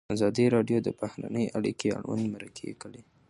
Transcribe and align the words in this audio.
ازادي 0.15 0.45
راډیو 0.55 0.77
د 0.83 0.89
بهرنۍ 0.99 1.45
اړیکې 1.57 1.89
اړوند 1.97 2.23
مرکې 2.33 2.69
کړي. 2.81 3.01